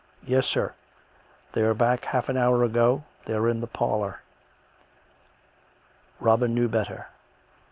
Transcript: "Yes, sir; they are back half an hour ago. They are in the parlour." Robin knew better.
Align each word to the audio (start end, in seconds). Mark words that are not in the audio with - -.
"Yes, 0.25 0.47
sir; 0.47 0.73
they 1.53 1.61
are 1.61 1.75
back 1.75 2.05
half 2.05 2.27
an 2.27 2.35
hour 2.35 2.63
ago. 2.63 3.03
They 3.25 3.35
are 3.35 3.47
in 3.47 3.61
the 3.61 3.67
parlour." 3.67 4.21
Robin 6.19 6.55
knew 6.55 6.67
better. 6.67 7.09